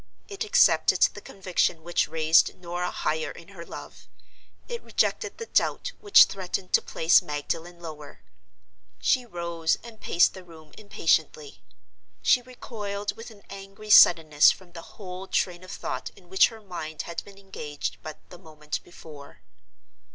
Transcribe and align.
It 0.27 0.43
accepted 0.43 1.01
the 1.13 1.21
conviction 1.21 1.83
which 1.83 2.07
raised 2.07 2.55
Norah 2.59 2.89
higher 2.89 3.29
in 3.29 3.49
her 3.49 3.63
love: 3.63 4.07
it 4.67 4.81
rejected 4.81 5.37
the 5.37 5.45
doubt 5.45 5.91
which 5.99 6.23
threatened 6.23 6.73
to 6.73 6.81
place 6.81 7.21
Magdalen 7.21 7.79
lower. 7.79 8.21
She 8.97 9.27
rose 9.27 9.77
and 9.83 10.01
paced 10.01 10.33
the 10.33 10.43
room 10.43 10.71
impatiently; 10.75 11.61
she 12.23 12.41
recoiled 12.41 13.15
with 13.15 13.29
an 13.29 13.43
angry 13.51 13.91
suddenness 13.91 14.49
from 14.49 14.71
the 14.71 14.81
whole 14.97 15.27
train 15.27 15.63
of 15.63 15.69
thought 15.71 16.09
in 16.15 16.29
which 16.29 16.47
her 16.47 16.61
mind 16.61 17.03
had 17.03 17.23
been 17.23 17.37
engaged 17.37 17.97
but 18.01 18.17
the 18.31 18.39
moment 18.39 18.83
before. 18.83 19.41